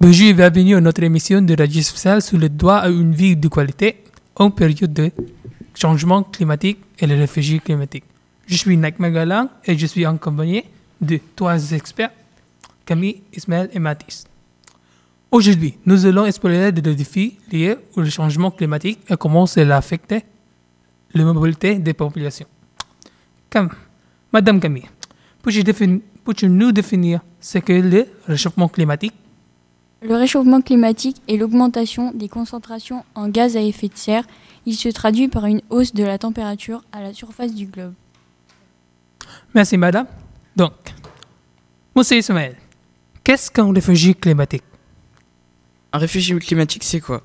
[0.00, 3.36] Bonjour et bienvenue à notre émission de radio spéciale sur le droit à une vie
[3.36, 4.02] de qualité
[4.36, 5.10] en période de
[5.74, 8.04] changement climatique et les réfugiés climatiques.
[8.46, 10.64] Je suis Nak Magalang et je suis accompagné
[11.00, 12.10] de trois experts,
[12.84, 14.24] Camille, Ismaël et Mathis.
[15.30, 20.14] Aujourd'hui, nous allons explorer des défis liés au changement climatique et comment cela affecte
[21.14, 22.46] la mobilité des populations.
[23.50, 23.70] Comme,
[24.32, 24.88] Madame Camille,
[25.42, 29.14] peux-tu défini- peux-tu nous définir ce qu'est le réchauffement climatique?
[30.06, 34.24] Le réchauffement climatique est l'augmentation des concentrations en gaz à effet de serre.
[34.64, 37.92] Il se traduit par une hausse de la température à la surface du globe.
[39.52, 40.06] Merci, madame.
[40.54, 40.72] Donc,
[41.96, 42.56] Monsieur Ismaël,
[43.24, 44.62] qu'est-ce qu'un réfugié climatique?
[45.92, 47.22] Un réfugié climatique, c'est quoi?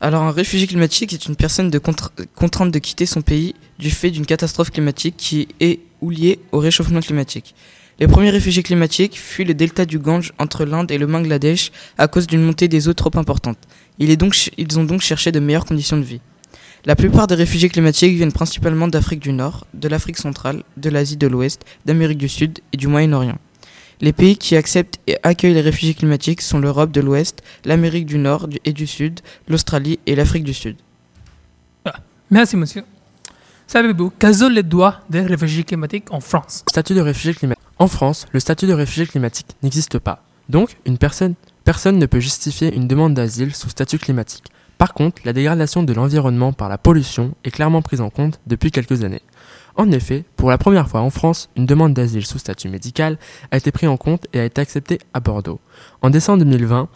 [0.00, 3.90] Alors, un réfugié climatique est une personne de contra- contrainte de quitter son pays du
[3.90, 7.54] fait d'une catastrophe climatique qui est ou liée au réchauffement climatique.
[8.00, 12.08] Les premiers réfugiés climatiques fuient le delta du Gange entre l'Inde et le Bangladesh à
[12.08, 13.58] cause d'une montée des eaux trop importante.
[13.98, 16.20] Il est donc ch- ils ont donc cherché de meilleures conditions de vie.
[16.86, 21.16] La plupart des réfugiés climatiques viennent principalement d'Afrique du Nord, de l'Afrique centrale, de l'Asie
[21.16, 23.38] de l'Ouest, d'Amérique du Sud et du Moyen-Orient.
[24.00, 28.18] Les pays qui acceptent et accueillent les réfugiés climatiques sont l'Europe de l'Ouest, l'Amérique du
[28.18, 30.76] Nord et du Sud, l'Australie et l'Afrique du Sud.
[32.28, 32.82] Merci, monsieur.
[33.68, 36.64] Savez-vous quels sont les droits des réfugiés climatiques en France?
[36.68, 37.63] Statut de réfugié climatique.
[37.78, 40.22] En France, le statut de réfugié climatique n'existe pas.
[40.48, 44.44] Donc, une personne, personne ne peut justifier une demande d'asile sous statut climatique.
[44.78, 48.70] Par contre, la dégradation de l'environnement par la pollution est clairement prise en compte depuis
[48.70, 49.22] quelques années.
[49.76, 53.18] En effet, pour la première fois en France, une demande d'asile sous statut médical
[53.50, 55.60] a été prise en compte et a été acceptée à Bordeaux.
[56.00, 56.88] En décembre 2020,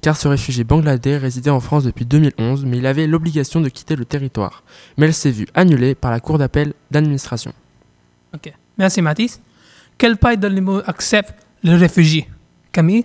[0.00, 3.94] car ce réfugié bangladais résidait en France depuis 2011, mais il avait l'obligation de quitter
[3.94, 4.64] le territoire.
[4.96, 7.52] Mais elle s'est vue annulée par la Cour d'appel d'administration.
[8.34, 8.52] Ok.
[8.78, 9.40] Merci, Mathis.
[9.98, 12.28] Quel pays dans le monde accepte les réfugiés
[12.72, 13.04] Camille?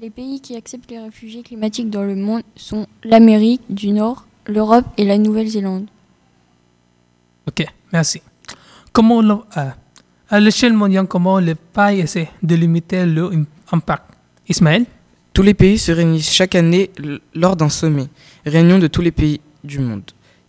[0.00, 4.84] Les pays qui acceptent les réfugiés climatiques dans le monde sont l'Amérique du Nord, l'Europe
[4.96, 5.86] et la Nouvelle-Zélande.
[7.46, 8.20] Ok, merci.
[8.92, 9.70] Comment, le- euh,
[10.30, 14.04] à l'échelle mondiale, comment les pays essaient de limiter leur im- impact?
[14.48, 14.84] Ismaël?
[15.32, 16.90] Tous les pays se réunissent chaque année
[17.34, 18.06] lors d'un sommet,
[18.46, 20.02] réunion de tous les pays du monde.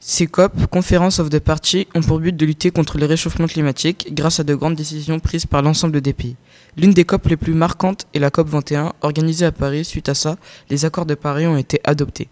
[0.07, 4.09] Ces COP, Conference of the Parties, ont pour but de lutter contre le réchauffement climatique
[4.13, 6.35] grâce à de grandes décisions prises par l'ensemble des pays.
[6.77, 9.83] L'une des COP les plus marquantes est la COP 21, organisée à Paris.
[9.83, 10.37] Suite à ça,
[10.69, 12.29] les accords de Paris ont été adoptés.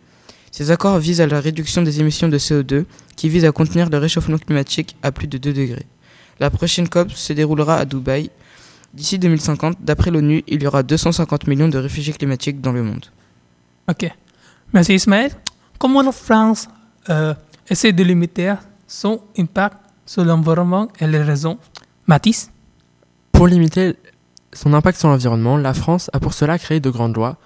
[0.51, 2.85] Ces accords visent à la réduction des émissions de CO2,
[3.15, 5.87] qui visent à contenir le réchauffement climatique à plus de 2 degrés.
[6.39, 8.29] La prochaine COP se déroulera à Dubaï.
[8.93, 13.07] D'ici 2050, d'après l'ONU, il y aura 250 millions de réfugiés climatiques dans le monde.
[13.89, 14.07] Ok.
[14.73, 15.31] Merci, Ismaël.
[15.79, 16.67] Comment la France
[17.09, 17.33] euh,
[17.69, 18.53] essaie de limiter
[18.87, 21.57] son impact sur l'environnement et les raisons
[22.07, 22.51] Mathis?
[23.31, 23.95] Pour limiter
[24.53, 27.37] son impact sur l'environnement, la France a pour cela créé de grandes lois,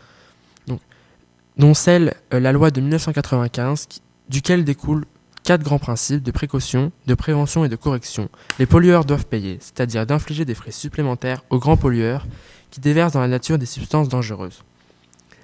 [1.58, 5.06] dont celle, euh, la loi de 1995, qui- duquel découlent
[5.44, 8.30] quatre grands principes de précaution, de prévention et de correction.
[8.60, 12.28] Les pollueurs doivent payer, c'est-à-dire d'infliger des frais supplémentaires aux grands pollueurs
[12.70, 14.62] qui déversent dans la nature des substances dangereuses.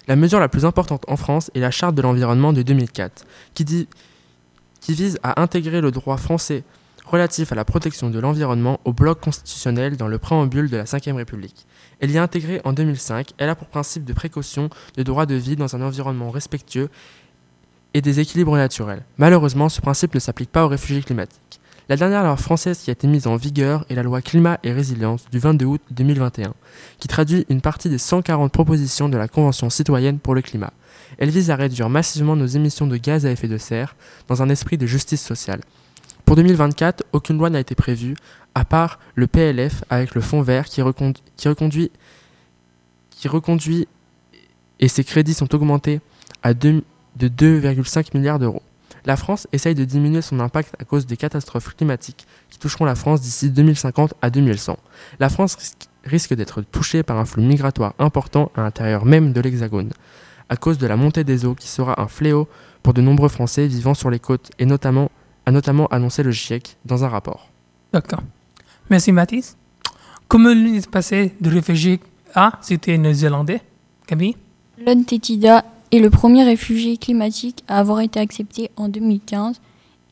[0.06, 3.24] La mesure la plus importante en France est la Charte de l'environnement de 2004,
[3.54, 3.88] qui, dit,
[4.84, 6.62] qui vise à intégrer le droit français
[7.06, 11.16] relatif à la protection de l'environnement au bloc constitutionnel dans le préambule de la Ve
[11.16, 11.66] République.
[12.00, 13.30] Elle y est intégrée en 2005.
[13.38, 14.68] Elle a pour principe de précaution
[14.98, 16.90] le droit de vie dans un environnement respectueux
[17.94, 19.04] et des équilibres naturels.
[19.16, 21.60] Malheureusement, ce principe ne s'applique pas aux réfugiés climatiques.
[21.90, 24.72] La dernière loi française qui a été mise en vigueur est la loi Climat et
[24.72, 26.54] Résilience du 22 août 2021,
[26.98, 30.72] qui traduit une partie des 140 propositions de la Convention citoyenne pour le climat.
[31.18, 33.96] Elle vise à réduire massivement nos émissions de gaz à effet de serre
[34.28, 35.60] dans un esprit de justice sociale.
[36.24, 38.16] Pour 2024, aucune loi n'a été prévue,
[38.54, 43.88] à part le PLF avec le fonds vert qui, recondu- qui reconduit,
[44.80, 46.00] et ses crédits sont augmentés
[46.42, 46.82] à de
[47.18, 48.62] 2,5 milliards d'euros.
[49.06, 52.94] La France essaye de diminuer son impact à cause des catastrophes climatiques qui toucheront la
[52.94, 54.78] France d'ici 2050 à 2100.
[55.20, 59.40] La France risque, risque d'être touchée par un flux migratoire important à l'intérieur même de
[59.40, 59.90] l'Hexagone,
[60.48, 62.48] à cause de la montée des eaux qui sera un fléau
[62.82, 65.10] pour de nombreux Français vivant sur les côtes et notamment
[65.46, 67.50] a notamment annoncé le GIEC dans un rapport.
[67.92, 68.22] D'accord.
[68.88, 69.56] Merci, Mathis.
[70.28, 72.00] Comment l'une est passée de réfugiés
[72.34, 73.60] à c'était néo-zélandais?
[74.06, 74.36] Camille?
[75.94, 79.60] Est le premier réfugié climatique à avoir été accepté en 2015.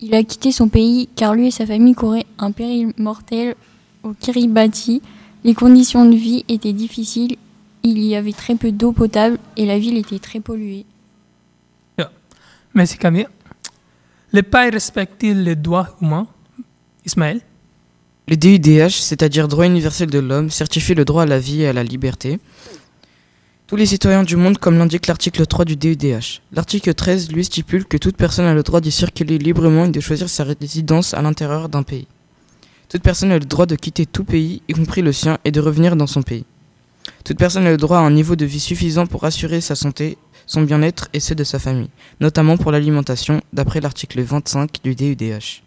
[0.00, 3.56] Il a quitté son pays car lui et sa famille couraient un péril mortel
[4.02, 5.02] au Kiribati.
[5.44, 7.36] Les conditions de vie étaient difficiles,
[7.82, 10.86] il y avait très peu d'eau potable et la ville était très polluée.
[12.74, 13.26] Merci, Camille.
[14.32, 16.26] Les pays respectent-ils les droits humains?
[17.04, 17.42] Ismaël?
[18.28, 21.74] Le DUDH, c'est-à-dire droit universel de l'homme, certifie le droit à la vie et à
[21.74, 22.38] la liberté.
[23.72, 26.42] Tous les citoyens du monde comme l'indique l'article 3 du DUDH.
[26.52, 29.98] L'article 13 lui stipule que toute personne a le droit d'y circuler librement et de
[29.98, 32.06] choisir sa résidence à l'intérieur d'un pays.
[32.90, 35.58] Toute personne a le droit de quitter tout pays, y compris le sien, et de
[35.58, 36.44] revenir dans son pays.
[37.24, 40.18] Toute personne a le droit à un niveau de vie suffisant pour assurer sa santé,
[40.44, 41.88] son bien-être et ceux de sa famille,
[42.20, 45.62] notamment pour l'alimentation, d'après l'article 25 du DUDH.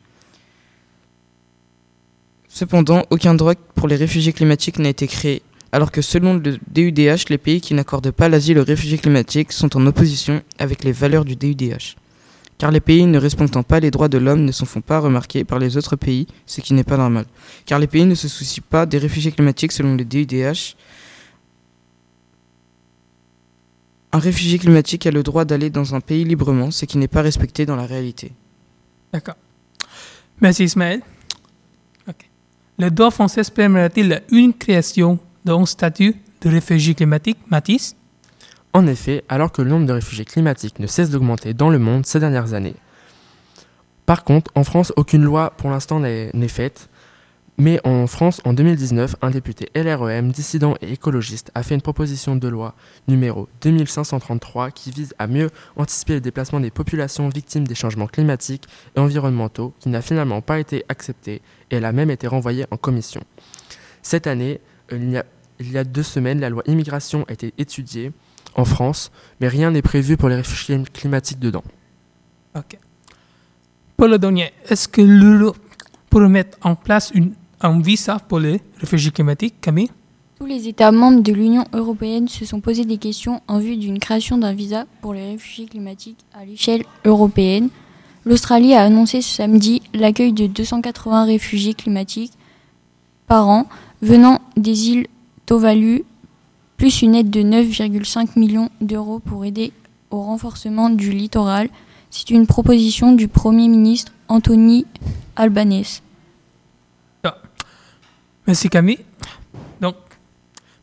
[2.50, 5.42] Cependant, aucun droit pour les réfugiés climatiques n'a été créé,
[5.72, 9.76] alors que selon le DUDH, les pays qui n'accordent pas l'asile aux réfugiés climatiques sont
[9.76, 11.96] en opposition avec les valeurs du DUDH.
[12.58, 15.44] Car les pays ne respectant pas les droits de l'homme ne s'en font pas remarquer
[15.44, 17.26] par les autres pays, ce qui n'est pas normal.
[17.66, 20.76] Car les pays ne se soucient pas des réfugiés climatiques selon le DUDH.
[24.14, 27.22] Un réfugié climatique a le droit d'aller dans un pays librement, ce qui n'est pas
[27.22, 28.32] respecté dans la réalité.
[29.12, 29.36] D'accord.
[30.40, 31.02] Merci Ismaël.
[32.78, 37.96] Le droit français permet-il une création d'un statut de réfugié climatique, Mathis
[38.74, 42.06] En effet, alors que le nombre de réfugiés climatiques ne cesse d'augmenter dans le monde
[42.06, 42.76] ces dernières années.
[44.06, 46.90] Par contre, en France, aucune loi pour l'instant n'est faite.
[47.58, 52.36] Mais en France, en 2019, un député LREM, dissident et écologiste, a fait une proposition
[52.36, 52.76] de loi
[53.08, 58.66] numéro 2533 qui vise à mieux anticiper le déplacement des populations victimes des changements climatiques
[58.98, 62.78] et environnementaux, qui n'a finalement pas été acceptée et elle a même été renvoyée en
[62.78, 63.22] commission.
[64.02, 64.60] Cette année,
[64.92, 65.26] euh, il y a,
[65.60, 68.12] il y a deux semaines, la loi immigration a été étudiée
[68.56, 71.64] en France, mais rien n'est prévu pour les réfugiés climatiques dedans.
[72.56, 72.78] Ok.
[73.98, 75.58] Pour le dernier, est-ce que l'Europe
[76.10, 79.90] pourrait mettre en place une, un visa pour les réfugiés climatiques, Camille?
[80.38, 84.00] Tous les États membres de l'Union européenne se sont posé des questions en vue d'une
[84.00, 87.70] création d'un visa pour les réfugiés climatiques à l'échelle européenne.
[88.26, 92.34] L'Australie a annoncé ce samedi l'accueil de 280 réfugiés climatiques
[93.28, 93.68] par an
[94.02, 95.08] venant des îles
[95.46, 96.04] Tuvalu,
[96.78, 99.72] plus une aide de 9,5 millions d'euros pour aider
[100.10, 101.70] au renforcement du littoral.
[102.10, 104.86] C'est une proposition du Premier ministre Anthony
[105.36, 106.02] Albanese.
[108.48, 109.00] Merci Camille.
[109.82, 109.96] Donc,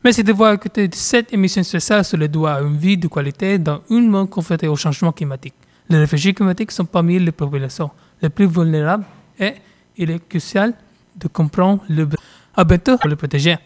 [0.03, 3.57] merci de voir écouté cette émission spéciale sur le droit à une vie de qualité
[3.57, 5.55] dans un monde confronté au changement climatique.
[5.89, 9.05] Les réfugiés climatiques sont parmi les populations les plus vulnérables
[9.39, 9.55] et
[9.97, 10.75] il est crucial
[11.17, 12.09] de comprendre le...
[12.55, 13.57] À bientôt pour le protéger.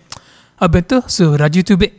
[0.59, 1.93] À bientôt sur Radio Tubé.